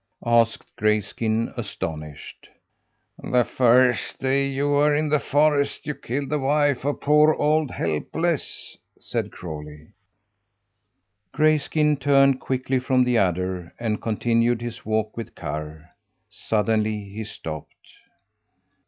asked 0.25 0.65
Grayskin, 0.77 1.53
astonished. 1.55 2.49
"The 3.21 3.43
first 3.43 4.19
day 4.19 4.47
you 4.47 4.67
were 4.69 4.95
in 4.95 5.09
the 5.09 5.19
forest 5.19 5.85
you 5.85 5.93
killed 5.93 6.29
the 6.31 6.39
wife 6.39 6.83
of 6.83 7.01
poor 7.01 7.35
old 7.35 7.69
Helpless," 7.69 8.79
said 8.99 9.31
Crawlie. 9.31 9.89
Grayskin 11.33 11.97
turned 11.97 12.39
quickly 12.41 12.79
from 12.79 13.03
the 13.03 13.19
adder, 13.19 13.75
and 13.79 14.01
continued 14.01 14.59
his 14.63 14.83
walk 14.83 15.15
with 15.15 15.35
Karr. 15.35 15.91
Suddenly 16.31 17.03
he 17.09 17.23
stopped. 17.23 17.93